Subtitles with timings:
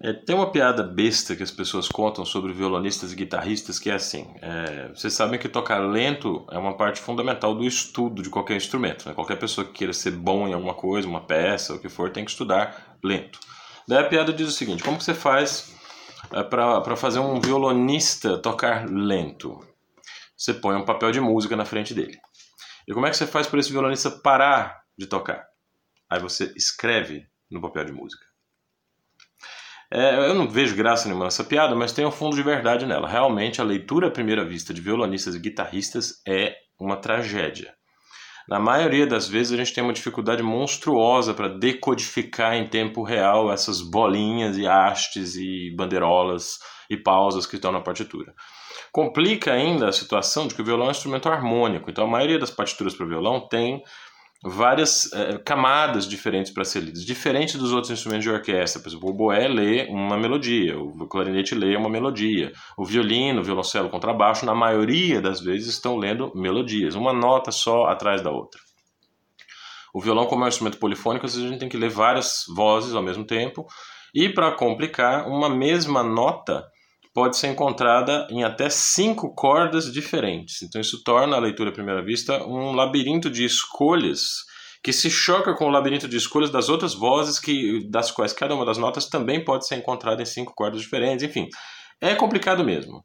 [0.00, 3.94] É, tem uma piada besta que as pessoas contam sobre violonistas e guitarristas que é
[3.94, 8.56] assim: é, vocês sabem que tocar lento é uma parte fundamental do estudo de qualquer
[8.56, 9.08] instrumento.
[9.08, 9.14] Né?
[9.14, 12.24] Qualquer pessoa que queira ser bom em alguma coisa, uma peça, o que for, tem
[12.24, 13.40] que estudar lento.
[13.88, 15.74] Daí a piada diz o seguinte: como você faz
[16.32, 19.58] é, para fazer um violonista tocar lento?
[20.36, 22.16] Você põe um papel de música na frente dele.
[22.86, 25.44] E como é que você faz para esse violonista parar de tocar?
[26.08, 28.27] Aí você escreve no papel de música.
[29.90, 33.08] É, eu não vejo graça nenhuma nessa piada, mas tem um fundo de verdade nela.
[33.08, 37.72] Realmente, a leitura à primeira vista de violonistas e guitarristas é uma tragédia.
[38.48, 43.52] Na maioria das vezes, a gente tem uma dificuldade monstruosa para decodificar em tempo real
[43.52, 46.58] essas bolinhas e hastes e bandeirolas
[46.88, 48.32] e pausas que estão na partitura.
[48.90, 52.38] Complica ainda a situação de que o violão é um instrumento harmônico, então a maioria
[52.38, 53.82] das partituras para violão tem
[54.44, 58.80] várias é, camadas diferentes para ser lidas, diferente dos outros instrumentos de orquestra.
[58.80, 63.44] Por exemplo, o boé lê uma melodia, o clarinete lê uma melodia, o violino, o
[63.44, 68.30] violoncelo, o contrabaixo, na maioria das vezes estão lendo melodias, uma nota só atrás da
[68.30, 68.60] outra.
[69.92, 72.44] O violão, como é um instrumento polifônico, às vezes a gente tem que ler várias
[72.54, 73.66] vozes ao mesmo tempo,
[74.14, 76.64] e para complicar, uma mesma nota
[77.18, 80.62] pode ser encontrada em até cinco cordas diferentes.
[80.62, 84.20] Então isso torna a leitura à primeira vista um labirinto de escolhas
[84.84, 88.54] que se choca com o labirinto de escolhas das outras vozes que das quais cada
[88.54, 91.24] uma das notas também pode ser encontrada em cinco cordas diferentes.
[91.24, 91.48] Enfim,
[92.00, 93.04] é complicado mesmo.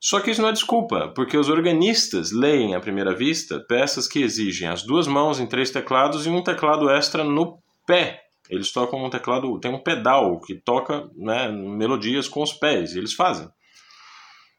[0.00, 4.22] Só que isso não é desculpa, porque os organistas leem à primeira vista peças que
[4.22, 8.18] exigem as duas mãos em três teclados e um teclado extra no pé
[8.50, 12.98] eles tocam um teclado, tem um pedal que toca né, melodias com os pés, e
[12.98, 13.48] eles fazem.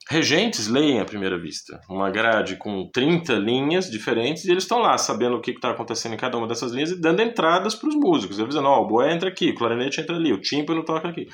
[0.10, 4.98] Regentes leem à primeira vista uma grade com 30 linhas diferentes e eles estão lá
[4.98, 7.96] sabendo o que está acontecendo em cada uma dessas linhas e dando entradas para os
[7.96, 8.40] músicos.
[8.40, 11.10] Eles dizendo: Ó, oh, o boé entra aqui, o clarinete entra ali, o tímpano toca
[11.10, 11.28] aqui.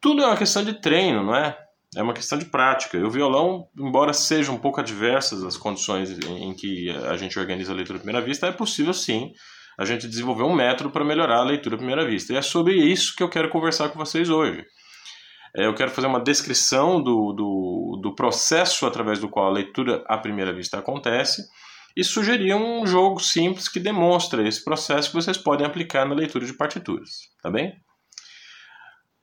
[0.00, 1.58] Tudo é uma questão de treino, não é?
[1.96, 2.96] É uma questão de prática.
[2.96, 7.72] E o violão, embora seja um pouco adversas as condições em que a gente organiza
[7.72, 9.32] a leitura à primeira vista, é possível sim
[9.78, 12.32] a gente desenvolveu um método para melhorar a leitura à primeira vista.
[12.32, 14.66] E é sobre isso que eu quero conversar com vocês hoje.
[15.56, 20.04] É, eu quero fazer uma descrição do, do, do processo através do qual a leitura
[20.08, 21.42] à primeira vista acontece
[21.96, 26.44] e sugerir um jogo simples que demonstra esse processo que vocês podem aplicar na leitura
[26.44, 27.10] de partituras,
[27.42, 27.72] tá bem?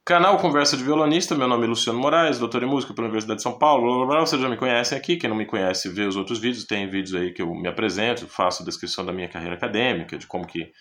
[0.06, 3.42] Canal Conversa de Violonista, meu nome é Luciano Moraes, doutor em música pela Universidade de
[3.42, 3.88] São Paulo.
[3.88, 6.38] Blá, blá, blá, vocês já me conhecem aqui, quem não me conhece vê os outros
[6.38, 10.28] vídeos, tem vídeos aí que eu me apresento, faço descrição da minha carreira acadêmica, de
[10.28, 10.72] como que,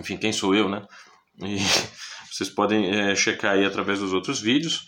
[0.00, 0.84] enfim, quem sou eu, né?
[1.44, 1.58] E
[2.28, 4.84] vocês podem é, checar aí através dos outros vídeos.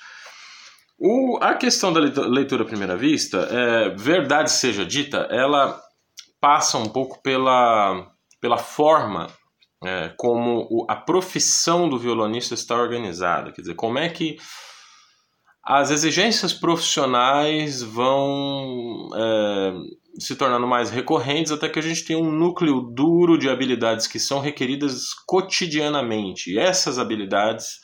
[0.99, 5.81] O, a questão da leitura à primeira vista, é, verdade seja dita, ela
[6.41, 8.11] passa um pouco pela,
[8.41, 9.29] pela forma
[9.85, 13.53] é, como o, a profissão do violonista está organizada.
[13.53, 14.37] Quer dizer, como é que
[15.67, 19.73] as exigências profissionais vão é,
[20.19, 24.19] se tornando mais recorrentes até que a gente tem um núcleo duro de habilidades que
[24.19, 26.51] são requeridas cotidianamente.
[26.53, 27.81] E essas habilidades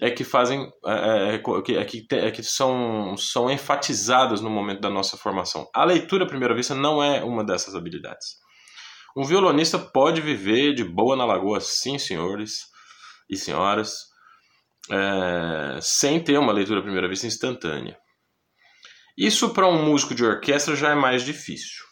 [0.00, 4.80] é que fazem é, é, é, é que, é que são, são enfatizadas no momento
[4.80, 5.68] da nossa formação.
[5.74, 8.38] A leitura à primeira vista não é uma dessas habilidades.
[9.16, 12.66] Um violonista pode viver de boa na lagoa, sim, senhores
[13.28, 14.08] e senhoras,
[14.90, 17.96] é, sem ter uma leitura à primeira vista instantânea.
[19.16, 21.84] Isso para um músico de orquestra já é mais difícil.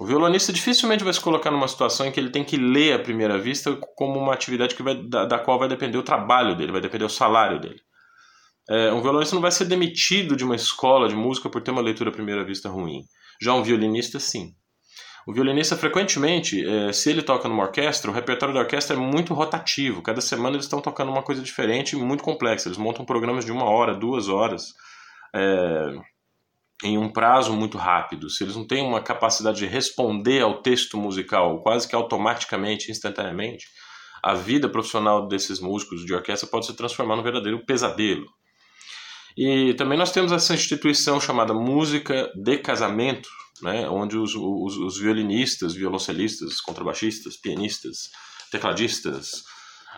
[0.00, 2.98] O violonista dificilmente vai se colocar numa situação em que ele tem que ler à
[2.98, 6.72] primeira vista como uma atividade que vai, da, da qual vai depender o trabalho dele,
[6.72, 7.80] vai depender o salário dele.
[8.70, 11.80] É, um violonista não vai ser demitido de uma escola de música por ter uma
[11.80, 13.02] leitura à primeira vista ruim.
[13.40, 14.54] Já um violinista, sim.
[15.28, 19.34] O violinista, frequentemente, é, se ele toca numa orquestra, o repertório da orquestra é muito
[19.34, 20.00] rotativo.
[20.00, 22.66] Cada semana eles estão tocando uma coisa diferente e muito complexa.
[22.66, 24.72] Eles montam programas de uma hora, duas horas,
[25.36, 26.00] é,
[26.82, 28.30] em um prazo muito rápido.
[28.30, 33.66] Se eles não têm uma capacidade de responder ao texto musical quase que automaticamente, instantaneamente,
[34.22, 38.24] a vida profissional desses músicos de orquestra pode se transformar num verdadeiro pesadelo.
[39.36, 43.28] E também nós temos essa instituição chamada música de casamento,
[43.62, 48.10] né, onde os, os, os violinistas, violoncelistas, contrabaixistas, pianistas,
[48.50, 49.44] tecladistas,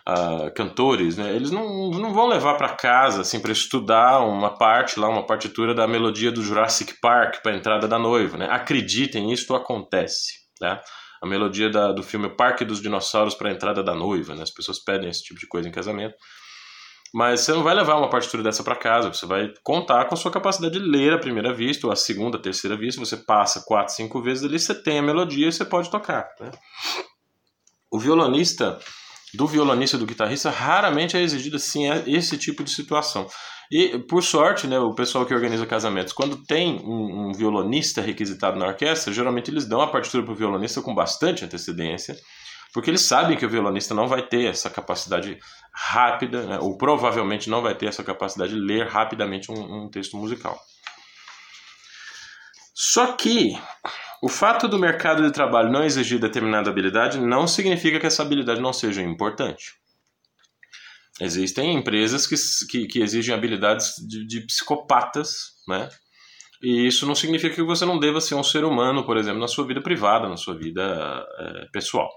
[0.08, 4.98] uh, cantores, né, eles não, não vão levar para casa assim para estudar uma parte
[4.98, 8.36] lá, uma partitura da melodia do Jurassic Park para a entrada da noiva.
[8.36, 8.48] Né?
[8.50, 10.40] Acreditem, isso acontece.
[10.58, 10.82] Tá?
[11.22, 14.34] A melodia da, do filme Parque dos Dinossauros para a entrada da noiva.
[14.34, 14.42] Né?
[14.42, 16.14] As pessoas pedem esse tipo de coisa em casamento.
[17.12, 20.16] Mas você não vai levar uma partitura dessa para casa, você vai contar com a
[20.16, 23.64] sua capacidade de ler a primeira vista, ou a segunda, a terceira vista, você passa
[23.66, 26.28] quatro, cinco vezes ali, você tem a melodia e você pode tocar.
[26.40, 26.50] Né?
[27.90, 28.78] O violonista,
[29.34, 33.26] do violonista e do guitarrista, raramente é exigida sim esse tipo de situação.
[33.72, 38.58] E, por sorte, né, o pessoal que organiza casamentos, quando tem um, um violonista requisitado
[38.58, 42.16] na orquestra, geralmente eles dão a partitura para o violonista com bastante antecedência,
[42.72, 45.38] porque eles sabem que o violonista não vai ter essa capacidade
[45.72, 50.16] rápida, né, ou provavelmente não vai ter essa capacidade de ler rapidamente um, um texto
[50.16, 50.58] musical.
[52.74, 53.58] Só que
[54.22, 58.60] o fato do mercado de trabalho não exigir determinada habilidade não significa que essa habilidade
[58.60, 59.74] não seja importante.
[61.20, 62.36] Existem empresas que,
[62.70, 65.88] que, que exigem habilidades de, de, psicopatas, né?
[66.62, 69.48] E isso não significa que você não deva ser um ser humano, por exemplo, na
[69.48, 72.08] sua vida privada, na sua vida é, pessoal.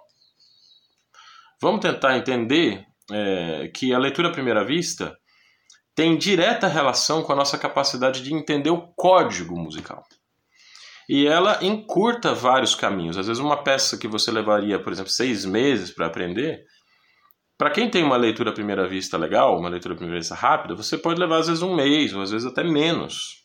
[1.63, 5.17] Vamos tentar entender é, que a leitura à primeira vista
[5.95, 10.03] tem direta relação com a nossa capacidade de entender o código musical.
[11.07, 13.17] E ela encurta vários caminhos.
[13.17, 16.65] Às vezes, uma peça que você levaria, por exemplo, seis meses para aprender,
[17.57, 20.75] para quem tem uma leitura à primeira vista legal, uma leitura à primeira vista rápida,
[20.75, 23.42] você pode levar às vezes um mês, ou às vezes até menos.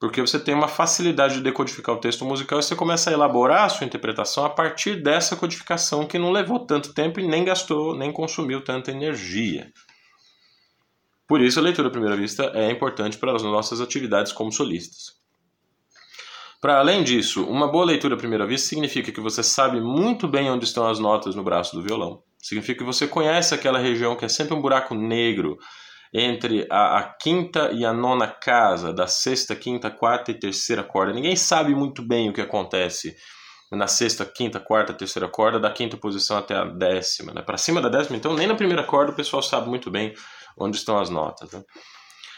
[0.00, 3.64] Porque você tem uma facilidade de decodificar o texto musical e você começa a elaborar
[3.64, 7.96] a sua interpretação a partir dessa codificação que não levou tanto tempo e nem gastou,
[7.96, 9.72] nem consumiu tanta energia.
[11.26, 15.18] Por isso, a leitura à primeira vista é importante para as nossas atividades como solistas.
[16.60, 20.50] Para além disso, uma boa leitura à primeira vista significa que você sabe muito bem
[20.50, 22.22] onde estão as notas no braço do violão.
[22.38, 25.58] Significa que você conhece aquela região que é sempre um buraco negro
[26.12, 31.12] entre a, a, quinta e a nona casa, da sexta, quinta, quarta e terceira corda.
[31.12, 33.14] Ninguém sabe muito bem o que acontece
[33.70, 37.34] na sexta, quinta, quarta, terceira corda, da quinta posição até a décima.
[37.34, 37.42] Né?
[37.42, 40.14] Para cima da décima, então, nem na primeira corda o pessoal sabe muito bem
[40.56, 41.52] onde estão as notas.
[41.52, 41.62] Né?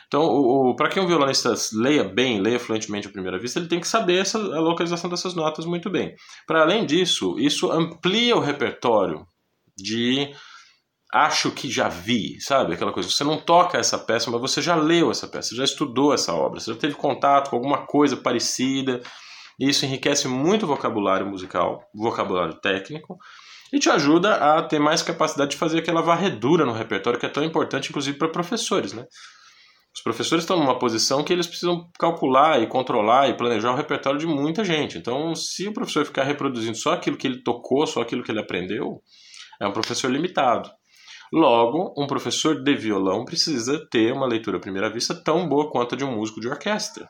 [0.09, 3.87] Então, para que um violonista leia bem, leia fluentemente à primeira vista, ele tem que
[3.87, 6.17] saber essa, a localização dessas notas muito bem.
[6.49, 9.25] Para além disso, isso amplia o repertório
[9.77, 10.35] de
[11.13, 12.75] acho que já vi, sabe?
[12.75, 13.09] Aquela coisa.
[13.09, 16.61] Você não toca essa peça, mas você já leu essa peça, já estudou essa obra,
[16.61, 19.01] você já teve contato com alguma coisa parecida.
[19.59, 23.19] E isso enriquece muito o vocabulário musical, vocabulário técnico,
[23.73, 27.29] e te ajuda a ter mais capacidade de fazer aquela varredura no repertório que é
[27.29, 29.05] tão importante, inclusive para professores, né?
[29.95, 34.21] Os professores estão numa posição que eles precisam calcular e controlar e planejar o repertório
[34.21, 34.97] de muita gente.
[34.97, 38.41] Então, se o professor ficar reproduzindo só aquilo que ele tocou, só aquilo que ele
[38.41, 39.03] aprendeu,
[39.61, 40.71] é um professor limitado.
[41.33, 45.95] Logo, um professor de violão precisa ter uma leitura à primeira vista tão boa quanto
[45.95, 47.09] a de um músico de orquestra,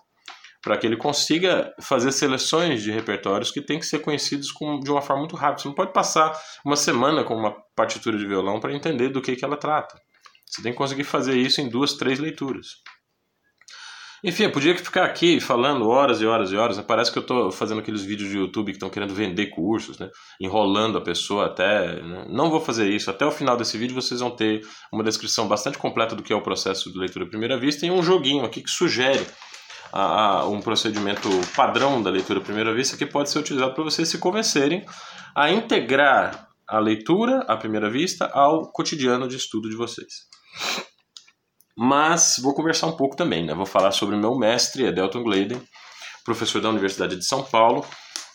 [0.62, 4.90] para que ele consiga fazer seleções de repertórios que têm que ser conhecidos com, de
[4.90, 5.62] uma forma muito rápida.
[5.62, 9.37] Você não pode passar uma semana com uma partitura de violão para entender do que,
[9.37, 9.99] que ela trata.
[10.46, 12.66] Você tem que conseguir fazer isso em duas, três leituras.
[14.22, 16.76] Enfim, eu podia ficar aqui falando horas e horas e horas.
[16.76, 16.84] Né?
[16.87, 20.11] Parece que eu estou fazendo aqueles vídeos de YouTube que estão querendo vender cursos, né?
[20.38, 22.02] enrolando a pessoa até.
[22.02, 22.26] Né?
[22.28, 23.11] Não vou fazer isso.
[23.11, 24.61] Até o final desse vídeo vocês vão ter
[24.93, 27.90] uma descrição bastante completa do que é o processo de leitura à primeira vista e
[27.90, 29.25] um joguinho aqui que sugere
[29.93, 33.84] a, a, um procedimento padrão da leitura à primeira vista que pode ser utilizado para
[33.84, 34.84] vocês se convencerem
[35.34, 40.28] a integrar a leitura à primeira vista ao cotidiano de estudo de vocês.
[41.82, 43.54] Mas vou conversar um pouco também, né?
[43.54, 45.62] Vou falar sobre o meu mestre, Adelton Gladen,
[46.26, 47.86] professor da Universidade de São Paulo,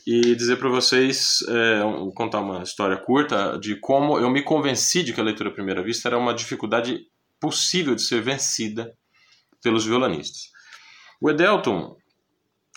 [0.07, 1.81] e dizer para vocês, é,
[2.15, 5.83] contar uma história curta de como eu me convenci de que a leitura à primeira
[5.83, 7.01] vista era uma dificuldade
[7.39, 8.91] possível de ser vencida
[9.61, 10.49] pelos violonistas.
[11.21, 11.95] O Edelton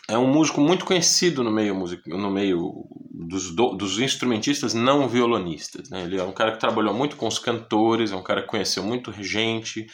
[0.06, 2.84] é um músico muito conhecido no meio, no meio
[3.26, 5.88] dos, dos instrumentistas não violonistas.
[5.88, 6.02] Né?
[6.02, 8.82] Ele é um cara que trabalhou muito com os cantores, é um cara que conheceu
[8.82, 9.86] muito gente,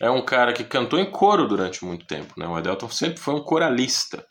[0.00, 2.34] é um cara que cantou em coro durante muito tempo.
[2.36, 2.46] Né?
[2.46, 4.26] O Adelton sempre foi um coralista.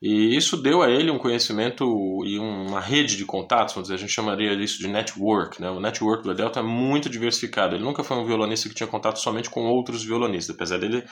[0.00, 1.84] E isso deu a ele um conhecimento
[2.24, 5.60] e uma rede de contatos, vamos dizer, a gente chamaria isso de network.
[5.60, 5.70] Né?
[5.70, 7.74] O network do Adelton é muito diversificado.
[7.74, 11.04] Ele nunca foi um violonista que tinha contato somente com outros violonistas, apesar dele,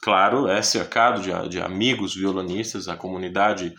[0.00, 3.72] claro, é cercado de, de amigos violonistas, a comunidade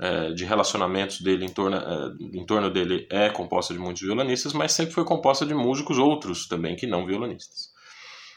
[0.00, 4.52] é, de relacionamentos dele em torno, é, em torno dele é composta de muitos violonistas,
[4.52, 7.73] mas sempre foi composta de músicos outros também que não violonistas.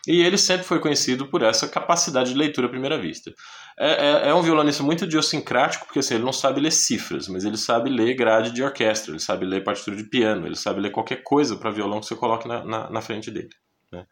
[0.06, 3.34] E ele sempre foi conhecido por essa capacidade de leitura à primeira vista.
[3.80, 7.46] É, é, é um violonista muito idiosincrático, porque assim, ele não sabe ler cifras, mas
[7.46, 10.92] ele sabe ler grade de orquestra, ele sabe ler partitura de piano, ele sabe ler
[10.92, 13.50] qualquer coisa para violão que você coloque na, na, na frente dele.
[13.92, 14.06] Né?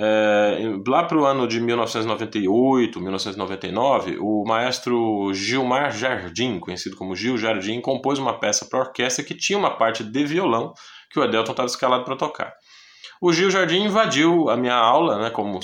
[0.00, 7.36] É, lá para o ano de 1998, 1999, o maestro Gilmar Jardim, conhecido como Gil
[7.36, 10.72] Jardim, compôs uma peça para orquestra que tinha uma parte de violão
[11.10, 12.54] que o Adelton estava escalado para tocar.
[13.20, 15.58] O Gil Jardim invadiu a minha aula, né, como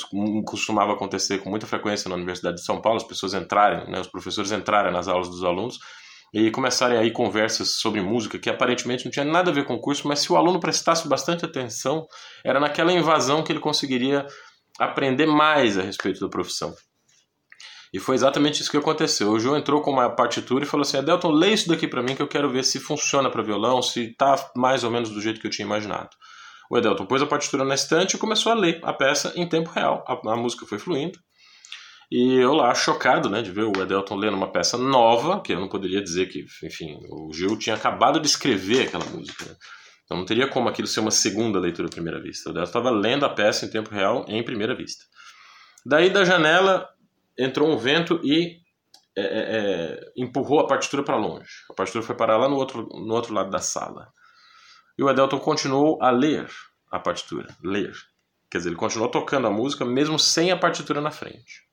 [0.45, 4.09] costumava acontecer com muita frequência na Universidade de São Paulo, as pessoas entrarem, né, os
[4.09, 5.79] professores entrarem nas aulas dos alunos,
[6.33, 9.81] e começarem aí conversas sobre música que aparentemente não tinha nada a ver com o
[9.81, 12.07] curso, mas se o aluno prestasse bastante atenção,
[12.45, 14.27] era naquela invasão que ele conseguiria
[14.77, 16.75] aprender mais a respeito da profissão.
[17.93, 19.31] E foi exatamente isso que aconteceu.
[19.31, 22.17] O João entrou com uma partitura e falou assim: Adelton, lê isso daqui para mim
[22.17, 25.41] que eu quero ver se funciona para violão, se tá mais ou menos do jeito
[25.41, 26.11] que eu tinha imaginado.
[26.71, 29.71] O Adelton pôs a partitura na estante e começou a ler a peça em tempo
[29.71, 30.05] real.
[30.07, 31.19] A, a música foi fluindo.
[32.11, 35.61] E eu lá, chocado, né, de ver o Edelton lendo uma peça nova, que eu
[35.61, 39.45] não poderia dizer que, enfim, o Gil tinha acabado de escrever aquela música.
[39.45, 39.57] Né?
[40.05, 42.49] Então não teria como aquilo ser uma segunda leitura à primeira vista.
[42.49, 45.05] O Edelton estava lendo a peça em tempo real, em primeira vista.
[45.85, 46.89] Daí da janela
[47.39, 48.59] entrou um vento e
[49.17, 51.51] é, é, é empurrou a partitura para longe.
[51.71, 54.09] A partitura foi parar lá no outro, no outro lado da sala.
[54.97, 56.49] E o Edelton continuou a ler
[56.91, 57.93] a partitura, ler.
[58.51, 61.65] Quer dizer, ele continuou tocando a música mesmo sem a partitura na frente.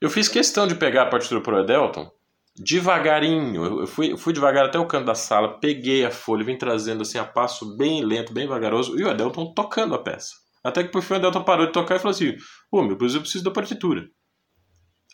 [0.00, 2.10] Eu fiz questão de pegar a partitura pro Edelton
[2.56, 3.80] devagarinho.
[3.80, 7.18] Eu fui, fui devagar até o canto da sala, peguei a folha, vim trazendo assim
[7.18, 10.34] a passo bem lento, bem vagaroso, e o Edelton tocando a peça.
[10.62, 12.36] Até que por fim o Edelton parou de tocar e falou assim:
[12.70, 14.08] Pô, meu, eu preciso da partitura.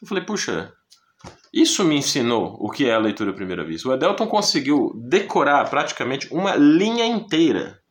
[0.01, 0.73] Eu falei, puxa,
[1.53, 3.89] isso me ensinou o que é a leitura à primeira vista.
[3.89, 7.83] O Edelton conseguiu decorar praticamente uma linha inteira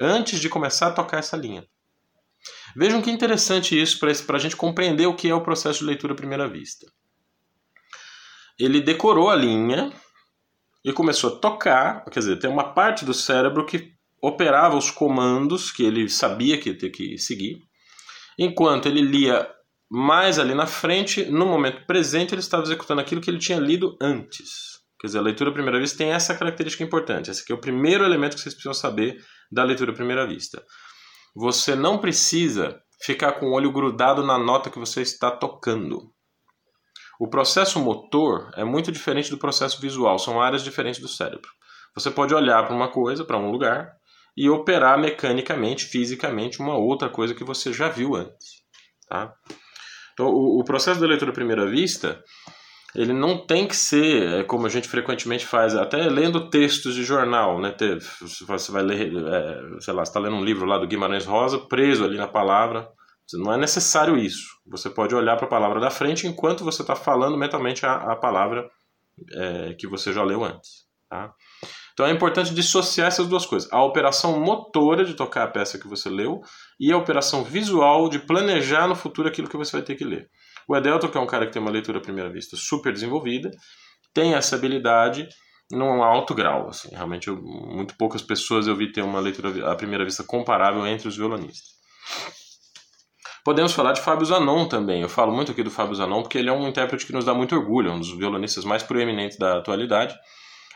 [0.00, 1.66] antes de começar a tocar essa linha.
[2.74, 6.14] Vejam que interessante isso para a gente compreender o que é o processo de leitura
[6.14, 6.86] à primeira vista.
[8.58, 9.92] Ele decorou a linha
[10.84, 15.70] e começou a tocar, quer dizer, tem uma parte do cérebro que operava os comandos
[15.70, 17.62] que ele sabia que ia ter que seguir,
[18.38, 19.48] enquanto ele lia
[19.90, 23.96] mais ali na frente, no momento presente, ele estava executando aquilo que ele tinha lido
[24.00, 24.74] antes.
[25.00, 27.30] Quer dizer, a leitura à primeira vista tem essa característica importante.
[27.30, 29.18] Esse aqui é o primeiro elemento que vocês precisam saber
[29.52, 30.64] da leitura à primeira vista.
[31.36, 36.10] Você não precisa ficar com o olho grudado na nota que você está tocando.
[37.20, 41.50] O processo motor é muito diferente do processo visual, são áreas diferentes do cérebro.
[41.94, 43.92] Você pode olhar para uma coisa, para um lugar,
[44.36, 48.64] e operar mecanicamente, fisicamente, uma outra coisa que você já viu antes.
[49.08, 49.32] Tá?
[50.14, 52.22] Então, o, o processo da leitura à primeira vista
[52.94, 57.02] ele não tem que ser é, como a gente frequentemente faz, até lendo textos de
[57.02, 57.74] jornal, né?
[58.20, 62.04] Você vai ler, é, sei lá, está lendo um livro lá do Guimarães Rosa, preso
[62.04, 62.88] ali na palavra.
[63.32, 64.46] Não é necessário isso.
[64.66, 68.16] Você pode olhar para a palavra da frente enquanto você está falando mentalmente a, a
[68.16, 68.70] palavra
[69.32, 70.84] é, que você já leu antes.
[71.10, 71.32] Tá?
[71.94, 75.88] Então é importante dissociar essas duas coisas: a operação motora de tocar a peça que
[75.88, 76.40] você leu
[76.78, 80.28] e a operação visual de planejar no futuro aquilo que você vai ter que ler.
[80.68, 83.50] O Edelton, que é um cara que tem uma leitura à primeira vista super desenvolvida,
[84.12, 85.28] tem essa habilidade
[85.70, 86.68] num alto grau.
[86.68, 90.86] Assim, realmente, eu, muito poucas pessoas eu vi ter uma leitura à primeira vista comparável
[90.86, 91.74] entre os violonistas.
[93.44, 95.02] Podemos falar de Fábio Zanon também.
[95.02, 97.34] Eu falo muito aqui do Fábio Zanon porque ele é um intérprete que nos dá
[97.34, 100.16] muito orgulho, um dos violonistas mais proeminentes da atualidade,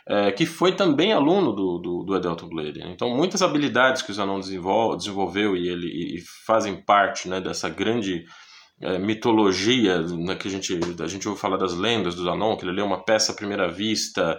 [0.09, 2.81] é, que foi também aluno do, do, do Edelton Blade.
[2.87, 7.69] Então, muitas habilidades que o Zanon desenvolve, desenvolveu e ele e fazem parte né, dessa
[7.69, 8.25] grande
[8.81, 12.65] é, mitologia, né, que a gente, a gente ouve falar das lendas do Zanon, que
[12.65, 14.39] ele lê uma peça à primeira vista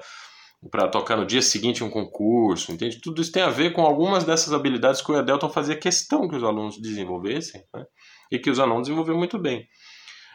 [0.71, 2.99] para tocar no dia seguinte um concurso, entende?
[2.99, 6.35] Tudo isso tem a ver com algumas dessas habilidades que o Edelton fazia questão que
[6.35, 7.85] os alunos desenvolvessem, né?
[8.31, 9.67] e que o Zanon desenvolveu muito bem.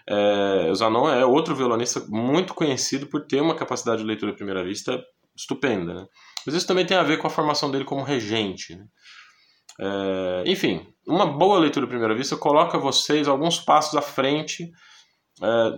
[0.08, 4.34] É, o Zanon é outro violonista muito conhecido por ter uma capacidade de leitura à
[4.34, 5.02] primeira vista
[5.36, 6.06] estupenda, né?
[6.46, 8.84] Mas isso também tem a ver com a formação dele como regente, né?
[9.80, 14.70] É, enfim, uma boa leitura à primeira vista coloca vocês alguns passos à frente
[15.42, 15.70] é,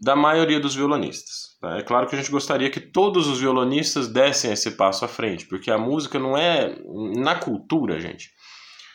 [0.00, 1.58] da maioria dos violonistas.
[1.62, 1.80] Né?
[1.80, 5.46] É claro que a gente gostaria que todos os violonistas dessem esse passo à frente,
[5.46, 6.76] porque a música não é.
[7.16, 8.30] Na cultura, gente,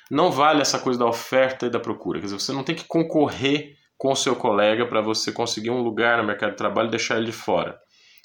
[0.10, 2.20] não vale essa coisa da oferta e da procura.
[2.20, 5.82] Quer dizer, você não tem que concorrer com o seu colega para você conseguir um
[5.82, 7.78] lugar no mercado de trabalho e deixar ele de fora.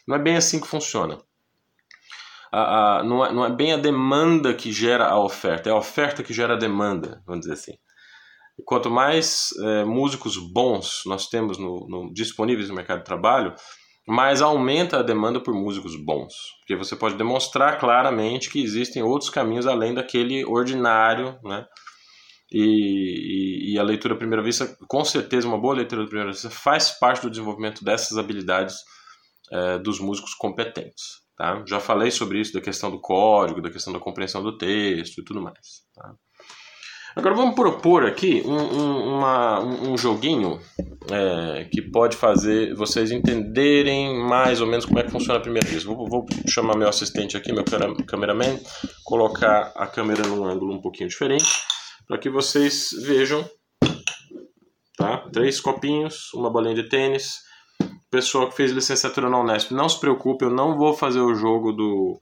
[0.07, 1.19] Não é bem assim que funciona
[2.53, 5.77] a, a, não, é, não é bem a demanda que gera a oferta, é a
[5.77, 7.75] oferta que gera a demanda, vamos dizer assim.
[8.59, 13.55] E quanto mais é, músicos bons nós temos no, no, disponíveis no mercado de trabalho,
[14.07, 16.35] mais aumenta a demanda por músicos bons.
[16.59, 21.65] Porque você pode demonstrar claramente que existem outros caminhos além daquele ordinário, né?
[22.53, 26.33] E, e, e, a leitura à primeira vista, com certeza, uma boa leitura à primeira
[26.33, 28.75] vista faz parte do desenvolvimento dessas habilidades
[29.53, 31.21] é, dos músicos competentes.
[31.41, 31.65] Tá?
[31.67, 35.25] Já falei sobre isso, da questão do código, da questão da compreensão do texto e
[35.25, 35.87] tudo mais.
[35.95, 36.13] Tá?
[37.17, 40.61] Agora vamos propor aqui um, um, uma, um joguinho
[41.11, 45.67] é, que pode fazer vocês entenderem mais ou menos como é que funciona a primeira
[45.67, 45.83] vez.
[45.83, 47.65] Vou, vou chamar meu assistente aqui, meu
[48.07, 48.61] cameraman,
[49.03, 51.51] colocar a câmera num ângulo um pouquinho diferente,
[52.07, 53.49] para que vocês vejam
[54.99, 55.27] tá?
[55.33, 57.49] três copinhos, uma bolinha de tênis,
[58.11, 61.73] pessoal que fez licenciatura na Unesp, não se preocupe, eu não vou fazer o jogo
[61.73, 62.21] do,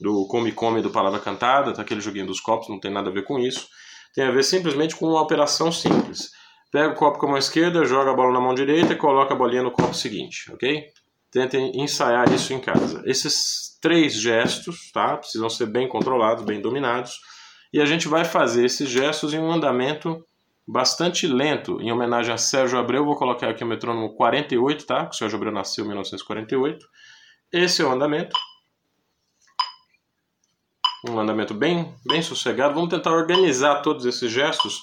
[0.00, 3.12] do Come Come do Palavra Cantada, tá aquele joguinho dos copos, não tem nada a
[3.12, 3.68] ver com isso.
[4.14, 6.30] Tem a ver simplesmente com uma operação simples.
[6.72, 9.34] Pega o copo com a mão esquerda, joga a bola na mão direita e coloca
[9.34, 10.84] a bolinha no copo seguinte, ok?
[11.30, 13.02] Tentem ensaiar isso em casa.
[13.04, 15.16] Esses três gestos, tá?
[15.16, 17.20] Precisam ser bem controlados, bem dominados.
[17.72, 20.24] E a gente vai fazer esses gestos em um andamento
[20.70, 23.04] bastante lento, em homenagem a Sérgio Abreu.
[23.04, 25.08] Vou colocar aqui o metrônomo 48, tá?
[25.08, 26.86] O Sérgio Abreu nasceu em 1948.
[27.52, 28.36] Esse é o andamento.
[31.08, 32.74] Um andamento bem, bem sossegado.
[32.74, 34.82] Vamos tentar organizar todos esses gestos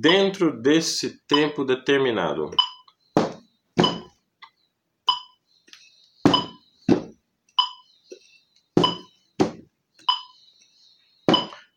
[0.00, 2.50] dentro desse tempo determinado.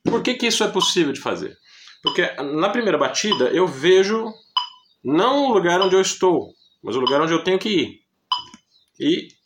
[0.04, 1.58] Por que, que isso é possível de fazer?
[2.04, 4.34] Porque na primeira batida eu vejo
[5.04, 8.02] não o lugar onde eu estou, mas o lugar onde eu tenho que ir.
[9.00, 9.38] E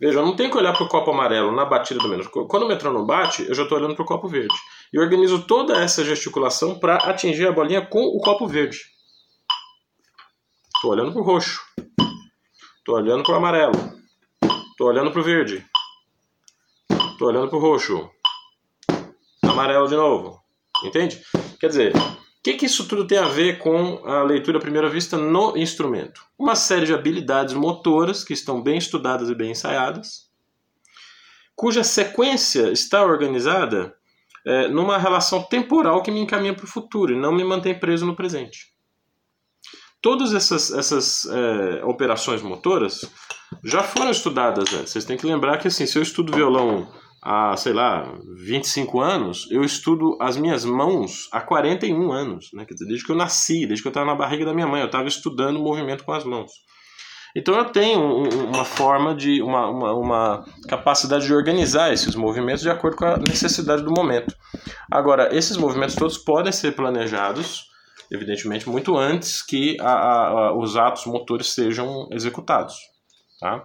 [0.00, 2.26] Veja, eu não tenho que olhar para o copo amarelo na batida do menos.
[2.26, 4.54] Quando o metrônomo bate, eu já estou olhando para o copo verde.
[4.90, 8.80] E organizo toda essa gesticulação para atingir a bolinha com o copo verde.
[10.74, 11.60] Estou olhando para o roxo.
[12.78, 13.74] Estou olhando para o amarelo.
[14.70, 15.66] Estou olhando para o verde.
[17.12, 18.10] Estou olhando para o roxo.
[19.50, 20.40] Amarelo de novo.
[20.84, 21.20] Entende?
[21.58, 24.88] Quer dizer, o que, que isso tudo tem a ver com a leitura à primeira
[24.88, 26.22] vista no instrumento?
[26.38, 30.30] Uma série de habilidades motoras que estão bem estudadas e bem ensaiadas,
[31.54, 33.94] cuja sequência está organizada
[34.46, 38.06] é, numa relação temporal que me encaminha para o futuro e não me mantém preso
[38.06, 38.72] no presente.
[40.00, 43.04] Todas essas, essas é, operações motoras
[43.62, 44.92] já foram estudadas antes.
[44.92, 46.90] Vocês têm que lembrar que assim, se eu estudo violão
[47.22, 52.64] há, sei lá, 25 anos, eu estudo as minhas mãos há 41 anos, né?
[52.64, 54.80] Quer dizer, desde que eu nasci, desde que eu estava na barriga da minha mãe,
[54.80, 56.50] eu estava estudando o movimento com as mãos.
[57.36, 58.00] Então eu tenho
[58.48, 63.16] uma forma de, uma, uma, uma, capacidade de organizar esses movimentos de acordo com a
[63.18, 64.34] necessidade do momento.
[64.90, 67.66] Agora, esses movimentos todos podem ser planejados,
[68.10, 72.74] evidentemente, muito antes que a, a, a, os atos motores sejam executados.
[73.38, 73.64] Tá?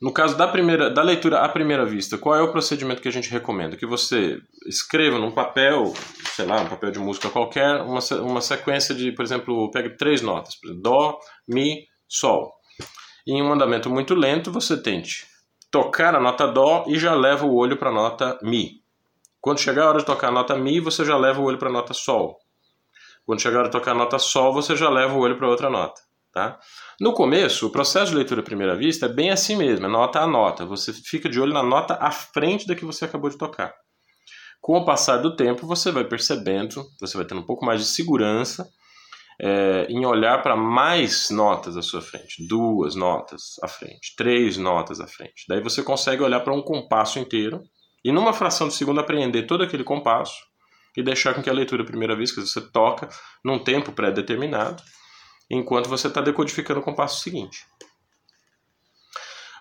[0.00, 3.12] No caso da primeira da leitura à primeira vista, qual é o procedimento que a
[3.12, 3.76] gente recomenda?
[3.76, 5.92] Que você escreva num papel,
[6.34, 10.22] sei lá, um papel de música qualquer, uma, uma sequência de, por exemplo, pegue três
[10.22, 12.50] notas, exemplo, dó, mi, sol.
[13.26, 15.26] E em um andamento muito lento, você tente
[15.70, 18.80] tocar a nota dó e já leva o olho para a nota mi.
[19.38, 21.68] Quando chegar a hora de tocar a nota mi, você já leva o olho para
[21.68, 22.38] a nota sol.
[23.24, 25.48] Quando chegar a hora de tocar a nota sol, você já leva o olho para
[25.48, 26.00] outra nota.
[26.32, 26.60] Tá?
[27.00, 30.20] No começo, o processo de leitura à primeira vista é bem assim mesmo, é nota
[30.20, 30.64] a nota.
[30.64, 33.74] Você fica de olho na nota à frente da que você acabou de tocar.
[34.60, 37.86] Com o passar do tempo, você vai percebendo, você vai tendo um pouco mais de
[37.86, 38.68] segurança
[39.40, 45.00] é, em olhar para mais notas à sua frente, duas notas à frente, três notas
[45.00, 45.46] à frente.
[45.48, 47.60] Daí você consegue olhar para um compasso inteiro
[48.04, 50.38] e, numa fração de segundo, apreender todo aquele compasso
[50.96, 53.08] e deixar com que a leitura à primeira vista você toca
[53.44, 54.80] num tempo pré-determinado
[55.50, 57.66] enquanto você está decodificando o compasso seguinte.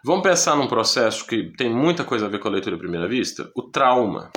[0.06, 3.08] Vamos pensar num processo que tem muita coisa a ver com a leitura à primeira
[3.08, 3.52] vista?
[3.56, 4.32] O trauma.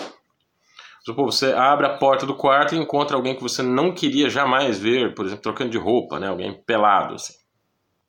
[1.06, 5.14] Você abre a porta do quarto e encontra alguém que você não queria jamais ver,
[5.14, 6.28] por exemplo, trocando de roupa, né?
[6.28, 7.14] alguém pelado.
[7.14, 7.34] Assim.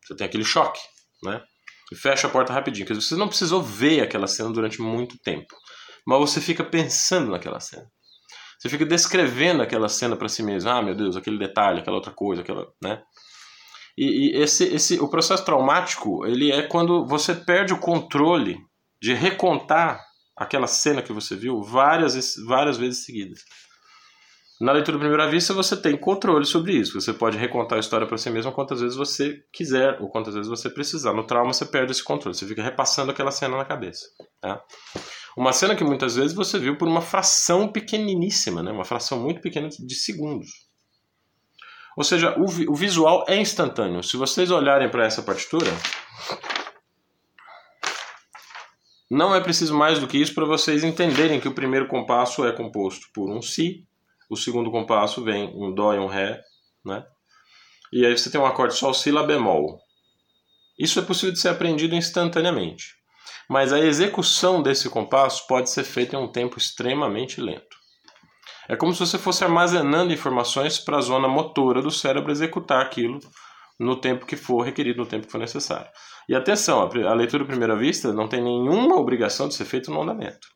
[0.01, 0.79] Você tem aquele choque.
[1.23, 1.41] Né?
[1.91, 2.87] E fecha a porta rapidinho.
[2.87, 5.55] Dizer, você não precisou ver aquela cena durante muito tempo,
[6.05, 7.87] mas você fica pensando naquela cena.
[8.59, 10.69] Você fica descrevendo aquela cena para si mesmo.
[10.69, 13.03] Ah, meu Deus, aquele detalhe, aquela outra coisa, aquela, né?
[13.97, 18.57] E, e, esse, esse, o processo traumático ele é quando você perde o controle
[19.01, 20.01] de recontar
[20.35, 23.39] aquela cena que você viu várias, várias vezes seguidas.
[24.61, 26.99] Na leitura à primeira vista, você tem controle sobre isso.
[26.99, 30.49] Você pode recontar a história para si mesmo quantas vezes você quiser ou quantas vezes
[30.49, 31.13] você precisar.
[31.13, 32.37] No trauma, você perde esse controle.
[32.37, 34.05] Você fica repassando aquela cena na cabeça.
[34.39, 34.63] Tá?
[35.35, 38.71] Uma cena que muitas vezes você viu por uma fração pequeniníssima, né?
[38.71, 40.49] uma fração muito pequena de segundos.
[41.95, 44.03] Ou seja, o, o visual é instantâneo.
[44.03, 45.71] Se vocês olharem para essa partitura,
[49.09, 52.51] não é preciso mais do que isso para vocês entenderem que o primeiro compasso é
[52.51, 53.85] composto por um Si,
[54.29, 56.41] o segundo compasso vem um Dó e um Ré,
[56.83, 57.05] né?
[57.91, 59.79] E aí você tem um acorde Sol, Si, Lá bemol.
[60.79, 62.95] Isso é possível de ser aprendido instantaneamente.
[63.47, 67.77] Mas a execução desse compasso pode ser feita em um tempo extremamente lento.
[68.67, 73.19] É como se você fosse armazenando informações para a zona motora do cérebro executar aquilo
[73.79, 75.89] no tempo que for requerido, no tempo que for necessário.
[76.29, 80.01] E atenção, a leitura à primeira vista não tem nenhuma obrigação de ser feita no
[80.01, 80.47] andamento.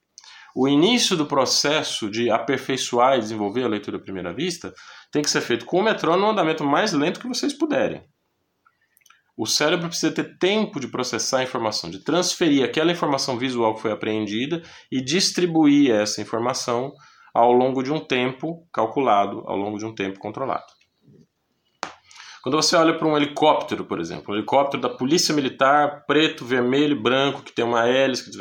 [0.55, 4.73] o início do processo de aperfeiçoar e desenvolver a leitura à primeira vista
[5.11, 8.03] tem que ser feito com o metrônomo no andamento mais lento que vocês puderem.
[9.37, 13.83] O cérebro precisa ter tempo de processar a informação, de transferir aquela informação visual que
[13.83, 16.91] foi apreendida e distribuir essa informação
[17.37, 20.65] ao longo de um tempo calculado, ao longo de um tempo controlado.
[22.41, 26.99] Quando você olha para um helicóptero, por exemplo, um helicóptero da Polícia Militar, preto, vermelho,
[26.99, 28.31] branco, que tem uma hélice,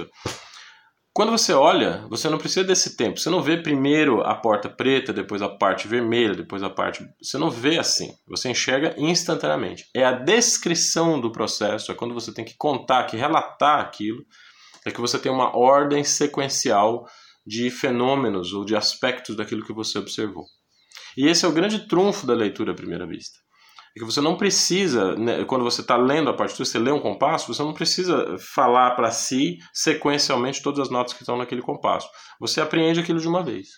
[1.12, 3.18] quando você olha, você não precisa desse tempo.
[3.18, 7.06] Você não vê primeiro a porta preta, depois a parte vermelha, depois a parte.
[7.22, 8.14] Você não vê assim.
[8.26, 9.86] Você enxerga instantaneamente.
[9.94, 14.24] É a descrição do processo, é quando você tem que contar, que relatar aquilo,
[14.86, 17.06] é que você tem uma ordem sequencial
[17.46, 20.44] de fenômenos ou de aspectos daquilo que você observou.
[21.16, 23.38] E esse é o grande trunfo da leitura à primeira vista
[23.96, 27.00] é que você não precisa, né, quando você está lendo a partitura, você lê um
[27.00, 32.06] compasso, você não precisa falar para si sequencialmente todas as notas que estão naquele compasso.
[32.38, 33.68] Você apreende aquilo de uma vez.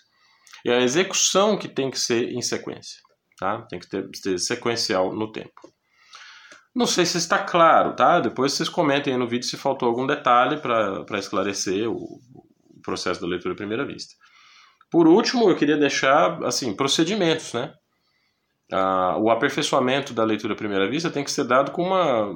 [0.65, 2.99] E a execução que tem que ser em sequência,
[3.37, 3.65] tá?
[3.69, 5.53] Tem que ter, ter sequencial no tempo.
[6.75, 8.19] Não sei se está claro, tá?
[8.19, 12.19] Depois vocês comentem aí no vídeo se faltou algum detalhe para esclarecer o
[12.89, 14.15] processo da leitura à primeira vista.
[14.91, 17.73] Por último, eu queria deixar assim procedimentos, né?
[18.71, 22.31] Ah, o aperfeiçoamento da leitura à primeira vista tem que ser dado com uma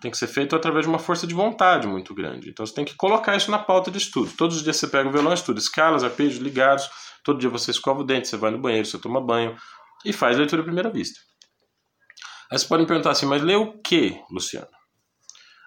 [0.00, 2.50] tem que ser feito através de uma força de vontade muito grande.
[2.50, 4.30] Então você tem que colocar isso na pauta de estudo.
[4.36, 6.88] Todos os dias você pega o violão estuda escalas arpejos ligados.
[7.24, 9.56] Todo dia você escova o dente você vai no banheiro você toma banho
[10.04, 11.18] e faz leitura à primeira vista.
[12.52, 14.68] Aí você pode me perguntar assim mas lê o que Luciano?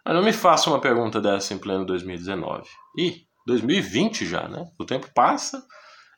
[0.05, 2.63] Mas não me faça uma pergunta dessa em pleno 2019
[2.97, 5.63] e 2020 já né o tempo passa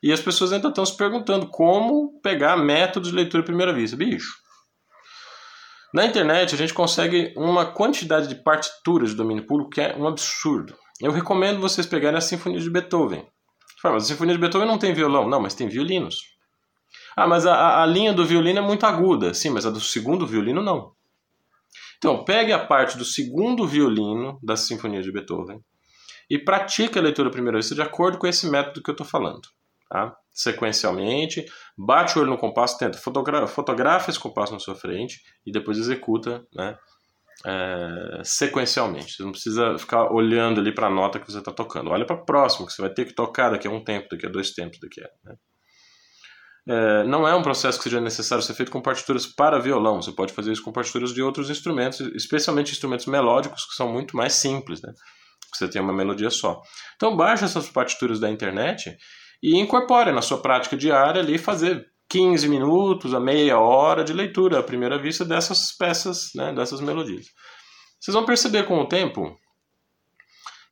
[0.01, 3.97] e as pessoas ainda estão se perguntando como pegar métodos de leitura à primeira vista.
[3.97, 4.33] Bicho.
[5.93, 10.07] Na internet a gente consegue uma quantidade de partituras de domínio público que é um
[10.07, 10.75] absurdo.
[11.01, 13.25] Eu recomendo vocês pegarem a Sinfonia de Beethoven.
[13.83, 15.27] Mas a Sinfonia de Beethoven não tem violão.
[15.27, 16.17] Não, mas tem violinos.
[17.15, 19.33] Ah, mas a, a linha do violino é muito aguda.
[19.33, 20.93] Sim, mas a do segundo violino não.
[21.97, 25.61] Então, pegue a parte do segundo violino da Sinfonia de Beethoven
[26.29, 29.41] e pratique a leitura primeira vista de acordo com esse método que eu estou falando
[29.89, 30.15] tá?
[30.31, 31.45] sequencialmente,
[31.77, 35.77] bate o olho no compasso, tenta, fotogra fotografa esse compasso na sua frente e depois
[35.77, 36.77] executa né,
[37.45, 39.15] é, sequencialmente.
[39.15, 41.89] Você não precisa ficar olhando ali para a nota que você está tocando.
[41.89, 44.27] Olha para o próximo, que você vai ter que tocar daqui a um tempo, daqui
[44.27, 45.09] a dois tempos, daqui a.
[45.25, 45.35] Né?
[46.67, 50.01] É, não é um processo que seja necessário ser feito com partituras para violão.
[50.01, 54.15] Você pode fazer isso com partituras de outros instrumentos, especialmente instrumentos melódicos, que são muito
[54.15, 54.93] mais simples, né?
[55.53, 56.61] Você tem uma melodia só.
[56.95, 58.95] Então baixe essas partituras da internet
[59.41, 64.59] e incorpore na sua prática diária ali fazer 15 minutos a meia hora de leitura
[64.59, 67.27] à primeira vista dessas peças, né, dessas melodias.
[67.99, 69.37] Vocês vão perceber com o tempo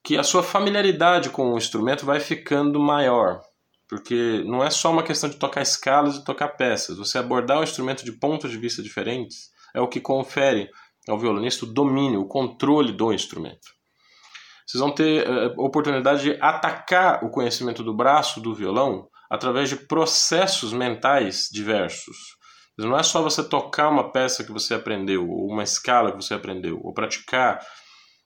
[0.03, 3.41] que a sua familiaridade com o instrumento vai ficando maior,
[3.87, 6.97] porque não é só uma questão de tocar escalas e tocar peças.
[6.97, 10.69] Você abordar o instrumento de pontos de vista diferentes é o que confere
[11.07, 13.76] ao violonista o domínio, o controle do instrumento
[14.67, 19.75] vocês vão ter uh, oportunidade de atacar o conhecimento do braço do violão através de
[19.75, 22.36] processos mentais diversos.
[22.77, 26.34] Não é só você tocar uma peça que você aprendeu, ou uma escala que você
[26.34, 27.60] aprendeu, ou praticar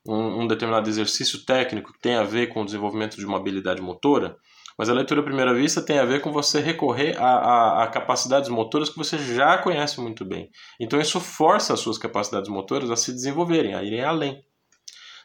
[0.06, 3.82] um, um determinado exercício técnico que tem a ver com o desenvolvimento de uma habilidade
[3.82, 4.36] motora,
[4.78, 7.88] mas a leitura à primeira vista tem a ver com você recorrer a, a, a,
[7.88, 10.50] capacidades motoras que você já conhece muito bem.
[10.80, 14.42] Então isso força as suas capacidades motoras a se desenvolverem, a irem além.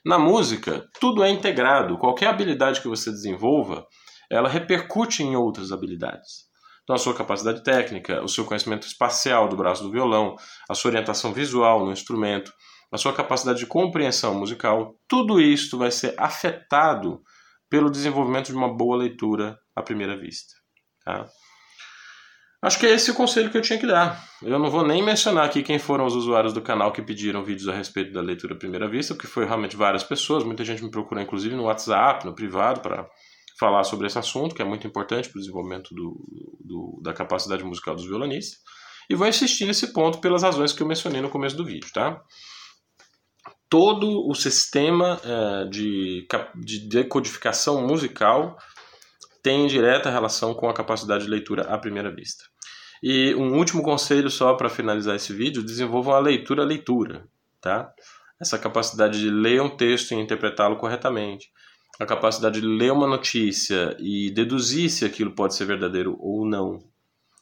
[0.06, 1.98] Na música, tudo é integrado.
[1.98, 3.84] Qualquer habilidade que você desenvolva,
[4.30, 6.46] ela repercute em outras habilidades.
[6.84, 10.36] Então, a sua capacidade técnica, o seu conhecimento espacial do braço do violão,
[10.70, 12.52] a sua orientação visual no instrumento,
[12.92, 17.20] a sua capacidade de compreensão musical, tudo isso vai ser afetado
[17.68, 20.54] pelo desenvolvimento de uma boa leitura à primeira vista.
[21.04, 21.26] Tá?
[22.66, 24.28] Acho que é esse o conselho que eu tinha que dar.
[24.42, 27.68] Eu não vou nem mencionar aqui quem foram os usuários do canal que pediram vídeos
[27.68, 30.42] a respeito da leitura à primeira vista, porque foi realmente várias pessoas.
[30.42, 33.08] Muita gente me procurou, inclusive, no WhatsApp, no privado, para
[33.56, 36.16] falar sobre esse assunto, que é muito importante para o desenvolvimento do,
[36.58, 38.58] do, da capacidade musical dos violonistas.
[39.08, 42.20] E vou insistir nesse ponto pelas razões que eu mencionei no começo do vídeo, tá?
[43.70, 46.26] Todo o sistema é, de,
[46.56, 48.56] de decodificação musical
[49.40, 52.55] tem direta relação com a capacidade de leitura à primeira vista.
[53.08, 57.28] E um último conselho só para finalizar esse vídeo, desenvolvam a leitura-leitura,
[57.60, 57.88] tá?
[58.40, 61.48] Essa capacidade de ler um texto e interpretá-lo corretamente,
[62.00, 66.80] a capacidade de ler uma notícia e deduzir se aquilo pode ser verdadeiro ou não,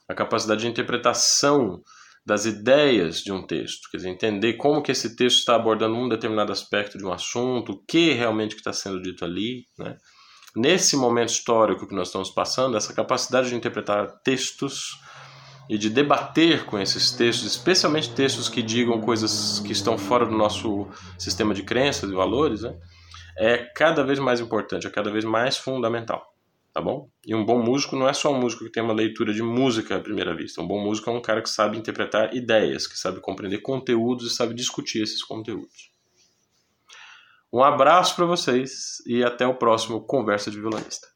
[0.06, 1.82] a capacidade de interpretação
[2.26, 6.10] das ideias de um texto, quer dizer, entender como que esse texto está abordando um
[6.10, 9.96] determinado aspecto de um assunto, o que realmente está sendo dito ali, né?
[10.54, 15.02] nesse momento histórico que nós estamos passando, essa capacidade de interpretar textos
[15.68, 20.36] e de debater com esses textos, especialmente textos que digam coisas que estão fora do
[20.36, 22.76] nosso sistema de crenças e valores, né,
[23.36, 26.32] é cada vez mais importante, é cada vez mais fundamental.
[26.72, 27.08] Tá bom?
[27.24, 29.94] E um bom músico não é só um músico que tem uma leitura de música
[29.94, 30.60] à primeira vista.
[30.60, 34.34] Um bom músico é um cara que sabe interpretar ideias, que sabe compreender conteúdos e
[34.34, 35.92] sabe discutir esses conteúdos.
[37.52, 41.06] Um abraço para vocês e até o próximo Conversa de Violonista.